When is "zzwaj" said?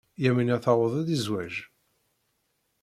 1.21-1.53